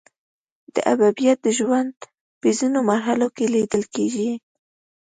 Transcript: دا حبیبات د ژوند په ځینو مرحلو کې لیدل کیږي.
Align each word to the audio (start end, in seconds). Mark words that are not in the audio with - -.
دا 0.73 0.81
حبیبات 0.91 1.37
د 1.43 1.47
ژوند 1.57 1.93
په 2.41 2.47
ځینو 2.57 2.79
مرحلو 2.89 3.27
کې 3.35 3.45
لیدل 3.53 3.83
کیږي. 3.93 4.31